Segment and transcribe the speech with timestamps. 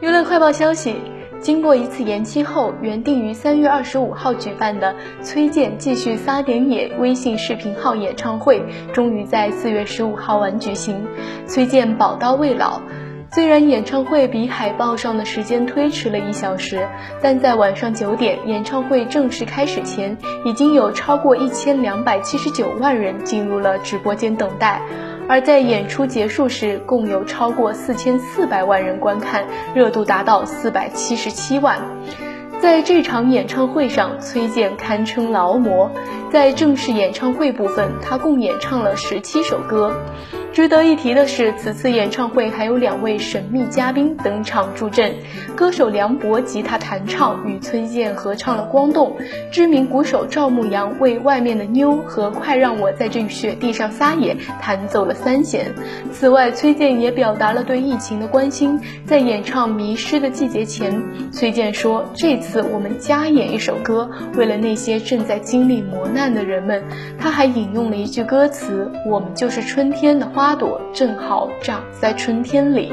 [0.00, 0.96] 娱乐快报消息：
[1.40, 8.60] 经过一次延期后，原定于三月二十五号举办的崔健继续撒点野微信视频号演唱会，
[8.92, 11.06] 终于在四月十五号晚举行。
[11.46, 12.80] 崔健宝刀未老。
[13.30, 16.88] 虽然演唱会比海报上的时间推迟了一小时，
[17.20, 24.80] 但在晚上九点演唱会正式开始前，已经有超过一千两百七十九万人进入了直播间等待。
[25.28, 29.44] 而在演出结束时，共有超过四千四百万人观看，
[29.74, 31.78] 热度达到四百七十七万。
[32.60, 35.90] 在这场演唱会上，崔健堪称劳模。
[36.30, 39.94] 在正式演唱会部分，他共演唱了十七首歌。
[40.54, 45.12] 值得一提的是，此次演唱会还有两位神秘嘉宾登场助阵。
[45.56, 49.10] 歌手梁博吉他弹唱，与崔健合唱了《光动》；
[49.50, 55.74] 知名鼓手赵牧阳为《外面的妞》和《快让我在这雪地上撒野》弹奏了三弦。
[56.12, 58.78] 此外，崔健也表达了对疫情的关心。
[59.04, 66.80] 在演唱《迷失的季节》前，崔健说：“这次我们加演一首歌，为了那些正在经历磨难的人们。”
[67.18, 72.92] 他还引用了一句歌词：“我们就是春天的花。”花朵正好长在春天里。